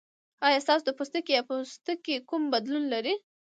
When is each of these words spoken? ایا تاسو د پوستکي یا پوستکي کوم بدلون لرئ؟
ایا 0.47 0.59
تاسو 0.67 0.83
د 0.87 0.89
پوستکي 0.97 1.31
یا 1.35 1.41
پوستکي 1.49 2.15
کوم 2.29 2.43
بدلون 2.53 2.83
لرئ؟ 2.93 3.15